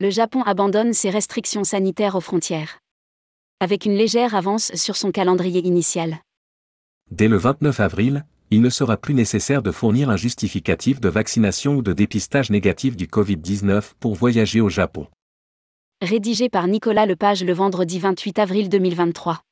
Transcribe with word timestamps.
le 0.00 0.10
Japon 0.10 0.42
abandonne 0.42 0.92
ses 0.92 1.08
restrictions 1.08 1.62
sanitaires 1.62 2.16
aux 2.16 2.20
frontières. 2.20 2.78
Avec 3.60 3.84
une 3.84 3.94
légère 3.94 4.34
avance 4.34 4.74
sur 4.74 4.96
son 4.96 5.12
calendrier 5.12 5.60
initial. 5.64 6.18
Dès 7.12 7.28
le 7.28 7.36
29 7.36 7.78
avril, 7.78 8.24
il 8.50 8.60
ne 8.60 8.70
sera 8.70 8.96
plus 8.96 9.14
nécessaire 9.14 9.62
de 9.62 9.70
fournir 9.70 10.10
un 10.10 10.16
justificatif 10.16 11.00
de 11.00 11.08
vaccination 11.08 11.76
ou 11.76 11.82
de 11.82 11.92
dépistage 11.92 12.50
négatif 12.50 12.96
du 12.96 13.06
Covid-19 13.06 13.92
pour 14.00 14.14
voyager 14.14 14.60
au 14.60 14.68
Japon. 14.68 15.06
Rédigé 16.02 16.48
par 16.48 16.66
Nicolas 16.66 17.06
Lepage 17.06 17.44
le 17.44 17.52
vendredi 17.52 18.00
28 18.00 18.38
avril 18.40 18.68
2023. 18.68 19.42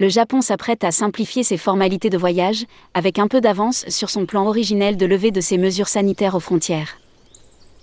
Le 0.00 0.08
Japon 0.08 0.40
s'apprête 0.40 0.82
à 0.82 0.92
simplifier 0.92 1.42
ses 1.42 1.58
formalités 1.58 2.08
de 2.08 2.16
voyage, 2.16 2.64
avec 2.94 3.18
un 3.18 3.28
peu 3.28 3.42
d'avance 3.42 3.84
sur 3.88 4.08
son 4.08 4.24
plan 4.24 4.46
originel 4.46 4.96
de 4.96 5.04
levée 5.04 5.30
de 5.30 5.42
ses 5.42 5.58
mesures 5.58 5.88
sanitaires 5.88 6.34
aux 6.34 6.40
frontières. 6.40 6.96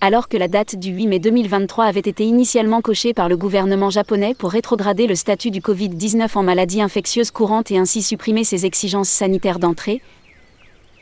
Alors 0.01 0.27
que 0.27 0.35
la 0.35 0.47
date 0.47 0.75
du 0.77 0.89
8 0.89 1.05
mai 1.05 1.19
2023 1.19 1.85
avait 1.85 1.99
été 1.99 2.23
initialement 2.25 2.81
cochée 2.81 3.13
par 3.13 3.29
le 3.29 3.37
gouvernement 3.37 3.91
japonais 3.91 4.33
pour 4.33 4.49
rétrograder 4.49 5.05
le 5.05 5.13
statut 5.13 5.51
du 5.51 5.61
Covid-19 5.61 6.35
en 6.35 6.41
maladie 6.41 6.81
infectieuse 6.81 7.29
courante 7.29 7.69
et 7.69 7.77
ainsi 7.77 8.01
supprimer 8.01 8.43
ses 8.43 8.65
exigences 8.65 9.09
sanitaires 9.09 9.59
d'entrée, 9.59 10.01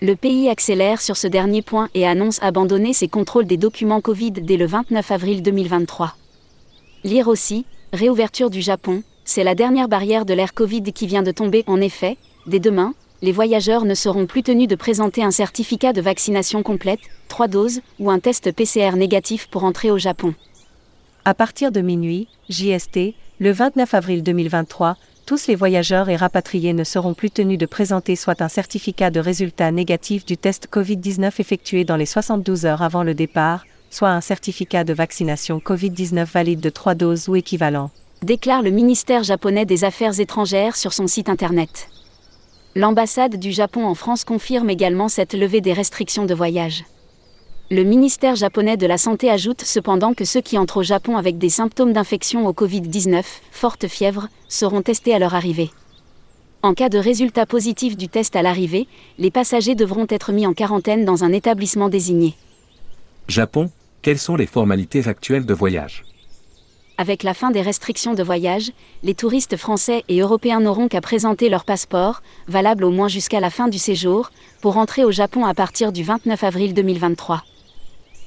le 0.02 0.18
pays 0.18 0.50
accélère 0.50 1.02
sur 1.02 1.16
ce 1.16 1.28
dernier 1.28 1.62
point 1.62 1.88
et 1.94 2.06
annonce 2.06 2.44
abandonner 2.44 2.92
ses 2.92 3.08
contrôles 3.08 3.48
des 3.48 3.56
documents 3.56 4.02
Covid 4.02 4.32
dès 4.32 4.58
le 4.58 4.66
29 4.66 5.12
avril 5.12 5.42
2023. 5.42 6.14
Lire 7.06 7.30
aussi, 7.30 7.66
réouverture 7.94 8.50
du 8.50 8.62
Japon, 8.62 9.02
c'est 9.26 9.44
la 9.44 9.56
dernière 9.56 9.90
barrière 9.90 10.24
de 10.26 10.34
l'ère 10.34 10.54
Covid 10.54 10.84
qui 10.94 11.08
vient 11.08 11.24
de 11.24 11.32
tomber. 11.32 11.64
En 11.68 11.82
effet, 11.82 12.18
dès 12.46 12.60
demain, 12.60 12.94
les 13.22 13.32
voyageurs 13.32 13.84
ne 13.84 13.96
seront 13.96 14.28
plus 14.28 14.44
tenus 14.44 14.68
de 14.68 14.76
présenter 14.76 15.24
un 15.24 15.32
certificat 15.32 15.94
de 15.94 16.02
vaccination 16.02 16.62
complète, 16.64 17.00
trois 17.28 17.48
doses, 17.48 17.82
ou 18.00 18.12
un 18.12 18.20
test 18.20 18.52
PCR 18.52 18.96
négatif 18.96 19.48
pour 19.48 19.64
entrer 19.64 19.90
au 19.90 19.98
Japon. 19.98 20.36
À 21.26 21.34
partir 21.34 21.72
de 21.72 21.82
minuit, 21.82 22.28
JST, 22.50 23.16
le 23.40 23.52
29 23.52 23.96
avril 23.96 24.22
2023, 24.22 24.96
tous 25.26 25.48
les 25.48 25.56
voyageurs 25.56 26.10
et 26.10 26.16
rapatriés 26.16 26.74
ne 26.74 26.84
seront 26.84 27.16
plus 27.16 27.32
tenus 27.32 27.58
de 27.58 27.66
présenter 27.66 28.16
soit 28.16 28.44
un 28.44 28.48
certificat 28.48 29.10
de 29.10 29.20
résultat 29.20 29.72
négatif 29.72 30.24
du 30.24 30.38
test 30.38 30.68
Covid-19 30.72 31.32
effectué 31.40 31.84
dans 31.84 31.96
les 31.96 32.06
72 32.06 32.68
heures 32.68 32.84
avant 32.84 33.02
le 33.02 33.16
départ, 33.16 33.66
soit 33.90 34.12
un 34.12 34.22
certificat 34.22 34.84
de 34.84 34.94
vaccination 34.94 35.58
Covid-19 35.58 36.26
valide 36.26 36.60
de 36.60 36.70
trois 36.70 36.94
doses 36.94 37.28
ou 37.28 37.36
équivalent 37.36 37.90
déclare 38.24 38.62
le 38.62 38.72
ministère 38.72 39.24
japonais 39.24 39.66
des 39.66 39.84
Affaires 39.84 40.20
étrangères 40.20 40.76
sur 40.76 40.94
son 40.94 41.08
site 41.08 41.30
internet. 41.30 41.90
L'ambassade 42.76 43.38
du 43.38 43.52
Japon 43.52 43.86
en 43.86 43.96
France 43.96 44.24
confirme 44.24 44.70
également 44.70 45.08
cette 45.08 45.34
levée 45.34 45.62
des 45.62 45.74
restrictions 45.74 46.26
de 46.26 46.34
voyage. 46.34 46.84
Le 47.72 47.84
ministère 47.84 48.36
japonais 48.36 48.78
de 48.78 48.86
la 48.86 48.98
Santé 48.98 49.30
ajoute 49.30 49.62
cependant 49.62 50.14
que 50.14 50.26
ceux 50.26 50.42
qui 50.42 50.58
entrent 50.58 50.78
au 50.78 50.84
Japon 50.84 51.18
avec 51.18 51.38
des 51.38 51.50
symptômes 51.50 51.94
d'infection 51.94 52.48
au 52.48 52.52
Covid-19, 52.52 53.24
forte 53.52 53.88
fièvre, 53.88 54.28
seront 54.48 54.82
testés 54.82 55.16
à 55.16 55.20
leur 55.20 55.34
arrivée. 55.34 55.72
En 56.62 56.74
cas 56.74 56.90
de 56.90 56.98
résultat 56.98 57.46
positif 57.46 57.96
du 57.96 58.08
test 58.08 58.36
à 58.36 58.42
l'arrivée, 58.42 58.88
les 59.18 59.32
passagers 59.32 59.76
devront 59.76 60.08
être 60.10 60.32
mis 60.32 60.48
en 60.48 60.54
quarantaine 60.54 61.06
dans 61.06 61.24
un 61.24 61.32
établissement 61.32 61.90
désigné. 61.90 62.36
Japon, 63.28 63.72
quelles 64.02 64.20
sont 64.20 64.36
les 64.36 64.48
formalités 64.48 65.08
actuelles 65.08 65.46
de 65.46 65.54
voyage? 65.54 66.04
Avec 66.98 67.24
la 67.24 67.34
fin 67.34 67.52
des 67.52 67.62
restrictions 67.62 68.14
de 68.14 68.24
voyage, 68.24 68.72
les 69.04 69.14
touristes 69.14 69.58
français 69.58 70.04
et 70.08 70.20
européens 70.20 70.62
n'auront 70.62 70.88
qu'à 70.88 71.02
présenter 71.02 71.50
leur 71.50 71.66
passeport, 71.66 72.22
valable 72.48 72.86
au 72.86 72.92
moins 72.92 73.10
jusqu'à 73.10 73.40
la 73.40 73.50
fin 73.50 73.68
du 73.68 73.80
séjour, 73.80 74.32
pour 74.62 74.78
entrer 74.78 75.04
au 75.04 75.12
Japon 75.12 75.46
à 75.46 75.54
partir 75.54 75.92
du 75.92 76.04
29 76.04 76.44
avril 76.44 76.74
2023. 76.74 77.44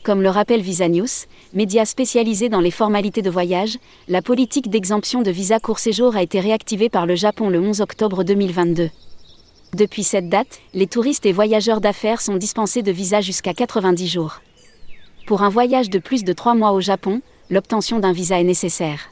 Comme 0.04 0.22
le 0.22 0.30
rappelle 0.30 0.60
Visa 0.60 0.88
News, 0.88 1.06
média 1.54 1.84
spécialisé 1.84 2.48
dans 2.48 2.60
les 2.60 2.70
formalités 2.70 3.22
de 3.22 3.30
voyage, 3.30 3.78
la 4.06 4.22
politique 4.22 4.70
d'exemption 4.70 5.22
de 5.22 5.30
visa 5.30 5.60
court 5.60 5.78
séjour 5.78 6.16
a 6.16 6.22
été 6.22 6.40
réactivée 6.40 6.88
par 6.88 7.06
le 7.06 7.14
Japon 7.14 7.48
le 7.50 7.60
11 7.60 7.80
octobre 7.80 8.22
2022. 8.22 8.90
Depuis 9.74 10.04
cette 10.04 10.28
date, 10.28 10.60
les 10.72 10.86
touristes 10.86 11.26
et 11.26 11.32
voyageurs 11.32 11.80
d'affaires 11.80 12.20
sont 12.20 12.36
dispensés 12.36 12.82
de 12.82 12.92
visa 12.92 13.20
jusqu'à 13.20 13.52
90 13.52 14.08
jours. 14.08 14.40
Pour 15.26 15.42
un 15.42 15.50
voyage 15.50 15.90
de 15.90 15.98
plus 15.98 16.24
de 16.24 16.32
3 16.32 16.54
mois 16.54 16.72
au 16.72 16.80
Japon, 16.80 17.20
l'obtention 17.50 17.98
d'un 17.98 18.12
visa 18.12 18.40
est 18.40 18.44
nécessaire. 18.44 19.10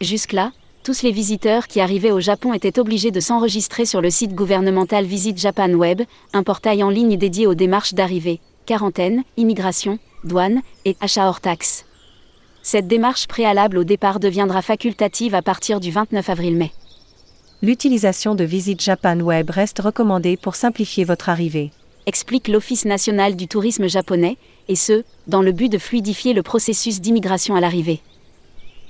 Jusque-là, 0.00 0.52
tous 0.82 1.02
les 1.02 1.12
visiteurs 1.12 1.66
qui 1.66 1.80
arrivaient 1.80 2.10
au 2.10 2.20
Japon 2.20 2.54
étaient 2.54 2.78
obligés 2.78 3.10
de 3.10 3.20
s'enregistrer 3.20 3.84
sur 3.84 4.00
le 4.00 4.10
site 4.10 4.34
gouvernemental 4.34 5.04
Visit 5.04 5.36
Japan 5.38 5.70
Web, 5.70 6.02
un 6.32 6.42
portail 6.42 6.82
en 6.82 6.90
ligne 6.90 7.18
dédié 7.18 7.46
aux 7.46 7.54
démarches 7.54 7.94
d'arrivée, 7.94 8.40
quarantaine, 8.64 9.22
immigration, 9.36 9.98
douane 10.24 10.62
et 10.84 10.96
achat 11.00 11.28
hors 11.28 11.40
taxe. 11.40 11.84
Cette 12.62 12.88
démarche 12.88 13.26
préalable 13.26 13.78
au 13.78 13.84
départ 13.84 14.20
deviendra 14.20 14.62
facultative 14.62 15.34
à 15.34 15.42
partir 15.42 15.80
du 15.80 15.90
29 15.90 16.28
avril-mai. 16.30 16.72
L'utilisation 17.62 18.34
de 18.34 18.44
Visit 18.44 18.80
Japan 18.80 19.20
Web 19.20 19.50
reste 19.50 19.80
recommandée 19.80 20.38
pour 20.38 20.54
simplifier 20.54 21.04
votre 21.04 21.28
arrivée 21.28 21.72
explique 22.06 22.48
l'Office 22.48 22.84
national 22.86 23.36
du 23.36 23.46
tourisme 23.46 23.88
japonais, 23.88 24.36
et 24.70 24.76
ce, 24.76 25.02
dans 25.26 25.42
le 25.42 25.50
but 25.50 25.68
de 25.68 25.78
fluidifier 25.78 26.32
le 26.32 26.44
processus 26.44 27.00
d'immigration 27.00 27.56
à 27.56 27.60
l'arrivée. 27.60 28.00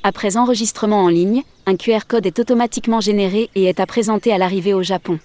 Après 0.02 0.36
enregistrement 0.36 1.02
en 1.02 1.08
ligne, 1.08 1.42
un 1.66 1.76
QR 1.76 2.00
code 2.06 2.26
est 2.26 2.38
automatiquement 2.38 3.00
généré 3.00 3.48
et 3.54 3.64
est 3.64 3.80
à 3.80 3.86
présenter 3.86 4.30
à 4.30 4.38
l'arrivée 4.38 4.74
au 4.74 4.82
Japon. 4.82 5.19